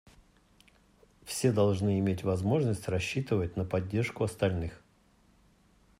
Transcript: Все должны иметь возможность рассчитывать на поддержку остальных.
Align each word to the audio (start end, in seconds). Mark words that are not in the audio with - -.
Все 1.25 1.51
должны 1.51 1.99
иметь 1.99 2.23
возможность 2.23 2.87
рассчитывать 2.87 3.55
на 3.55 3.65
поддержку 3.65 4.23
остальных. 4.23 4.81